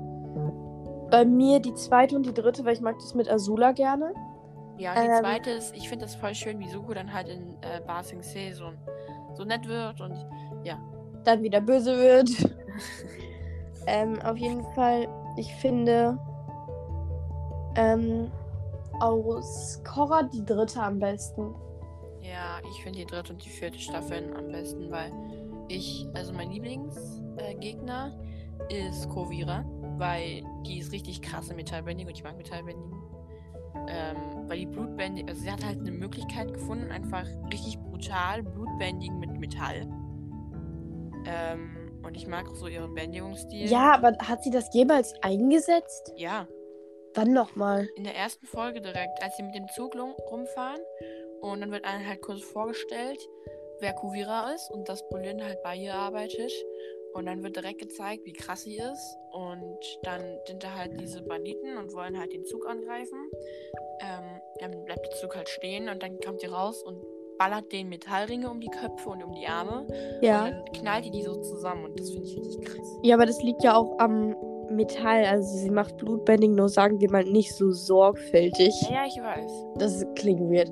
bei 1.15 1.25
mir 1.25 1.61
die 1.61 1.75
zweite 1.75 2.17
und 2.17 2.27
die 2.27 2.35
dritte, 2.35 2.65
weil 2.65 2.73
ich 2.73 2.81
mag 2.81 2.99
das 2.99 3.15
mit 3.15 3.31
Azula 3.31 3.71
gerne. 3.71 4.13
Ja, 4.79 4.95
die 4.95 5.07
Ähm. 5.09 5.21
zweite 5.21 5.51
ist, 5.51 5.73
ich 5.77 5.89
finde 5.89 6.07
das 6.07 6.17
voll 6.17 6.35
schön, 6.35 6.59
wie 6.59 6.69
Suko 6.69 6.93
dann 6.93 7.13
halt 7.13 7.29
in 7.29 7.57
äh, 7.61 7.81
Ba 7.87 8.03
Sing 8.03 8.21
Se 8.21 8.53
so, 8.53 8.73
so 9.35 9.45
nett 9.45 9.69
wird 9.69 10.01
und 10.01 10.27
Dann 11.23 11.41
wieder 11.45 11.61
böse 11.61 11.97
wird. 11.97 12.29
ähm, 13.87 14.21
auf 14.23 14.37
jeden 14.37 14.65
Fall, 14.73 15.07
ich 15.37 15.55
finde 15.55 16.19
ähm, 17.77 18.29
aus 18.99 19.81
Korra 19.85 20.25
die 20.25 20.45
dritte 20.45 20.83
am 20.83 20.99
besten. 20.99 21.55
Ja, 22.23 22.59
ich 22.69 22.83
finde 22.83 22.99
die 22.99 23.07
dritte 23.07 23.35
und 23.35 23.45
die 23.45 23.51
vierte 23.51 23.79
Staffeln 23.79 24.35
am 24.37 24.49
besten, 24.49 24.91
weil 24.91 25.13
ich, 25.69 26.09
also 26.13 26.33
mein 26.33 26.51
Lieblingsgegner 26.51 28.19
äh, 28.19 28.34
ist 28.69 29.09
Kovira, 29.09 29.65
weil 29.99 30.43
die 30.67 30.79
ist 30.79 30.93
richtig 30.93 31.23
krasse 31.23 31.55
Metallbändigen 31.55 32.09
und 32.11 32.17
ich 32.17 32.25
mag 32.25 32.37
Metallbändigen. 32.37 32.93
Ähm, 33.89 34.17
weil 34.49 34.59
die 34.59 34.67
Blutbändigen, 34.67 35.29
also 35.29 35.43
sie 35.43 35.51
hat 35.51 35.65
halt 35.65 35.81
eine 35.81 35.91
Möglichkeit 35.91 36.53
gefunden, 36.53 36.91
einfach 36.91 37.27
richtig 37.53 37.79
brutal 37.81 38.43
Blutbändigen 38.43 39.19
mit 39.19 39.31
Metall. 39.39 39.87
Ähm, 41.27 42.01
und 42.05 42.17
ich 42.17 42.27
mag 42.27 42.49
auch 42.49 42.55
so 42.55 42.67
ihren 42.67 42.95
Bändigungsstil. 42.95 43.69
Ja, 43.69 43.95
aber 43.95 44.13
hat 44.19 44.43
sie 44.43 44.51
das 44.51 44.73
jemals 44.75 45.15
eingesetzt? 45.23 46.13
Ja, 46.17 46.47
Wann 47.15 47.33
nochmal? 47.33 47.89
in 47.97 48.05
der 48.05 48.17
ersten 48.17 48.45
Folge 48.47 48.81
direkt, 48.81 49.23
als 49.23 49.37
sie 49.37 49.45
mit 49.45 49.55
dem 49.55 49.69
Zug 49.69 49.95
rumfahren 49.97 50.81
und 51.43 51.61
dann 51.61 51.71
wird 51.71 51.85
einem 51.85 52.07
halt 52.07 52.23
kurz 52.23 52.43
vorgestellt, 52.43 53.19
wer 53.81 53.93
Kuvira 53.93 54.53
ist 54.53 54.71
und 54.71 54.89
dass 54.89 55.09
Bolin 55.11 55.43
halt 55.43 55.63
bei 55.63 55.77
ihr 55.77 55.95
arbeitet 55.95 56.53
und 57.15 57.27
dann 57.27 57.43
wird 57.43 57.57
direkt 57.57 57.81
gezeigt, 57.81 58.27
wie 58.27 58.33
krass 58.33 58.63
sie 58.63 58.77
ist 58.77 59.19
und 59.33 59.79
dann 60.03 60.21
sind 60.47 60.63
da 60.63 60.75
halt 60.75 61.01
diese 61.01 61.23
Banditen 61.23 61.77
und 61.79 61.93
wollen 61.95 62.19
halt 62.19 62.33
den 62.33 62.45
Zug 62.45 62.69
angreifen. 62.69 63.31
Ähm, 64.01 64.41
dann 64.61 64.85
bleibt 64.85 65.07
der 65.07 65.13
Zug 65.17 65.37
halt 65.37 65.49
stehen 65.49 65.89
und 65.89 66.03
dann 66.03 66.19
kommt 66.21 66.43
die 66.43 66.47
raus 66.47 66.83
und 66.83 66.99
ballert 67.39 67.73
den 67.73 67.89
Metallringe 67.89 68.49
um 68.51 68.61
die 68.61 68.69
Köpfe 68.69 69.09
und 69.11 69.23
um 69.23 69.33
die 69.33 69.47
Arme 69.47 69.87
Ja. 70.21 70.45
und 70.45 70.51
dann 70.51 70.65
knallt 70.73 71.05
die 71.05 71.11
die 71.11 71.23
so 71.23 71.35
zusammen 71.41 71.85
und 71.87 71.99
das 71.99 72.11
finde 72.11 72.27
ich 72.27 72.37
richtig 72.37 72.65
krass. 72.65 72.99
Ja, 73.03 73.17
aber 73.17 73.27
das 73.27 73.43
liegt 73.43 73.63
ja 73.65 73.77
auch 73.77 73.99
am 73.99 74.37
Metall. 74.71 75.25
Also 75.25 75.59
sie 75.59 75.71
macht 75.71 75.97
Blutbending, 75.99 76.55
nur 76.55 76.69
sagen 76.69 77.01
wir 77.01 77.11
mal 77.11 77.25
nicht 77.25 77.55
so 77.55 77.71
sorgfältig. 77.73 78.75
Ja, 78.83 79.03
ja, 79.03 79.07
ich 79.07 79.21
weiß. 79.21 79.53
Das 79.77 80.05
klingt 80.15 80.41
weird. 80.41 80.71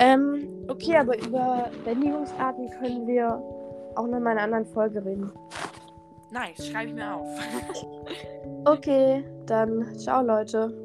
Ähm, 0.00 0.48
okay, 0.68 0.96
aber 0.96 1.16
über 1.18 1.70
Bändigungsarten 1.84 2.68
können 2.80 3.06
wir 3.06 3.40
auch 3.96 4.06
noch 4.06 4.20
mal 4.20 4.32
in 4.32 4.38
einer 4.38 4.42
anderen 4.42 4.66
Folge 4.66 5.04
reden. 5.04 5.32
Nice, 6.30 6.66
schreibe 6.66 6.90
ich 6.90 6.94
mir 6.94 7.14
auf. 7.14 7.26
Okay, 8.64 9.24
dann 9.46 9.96
ciao 9.98 10.22
Leute. 10.22 10.83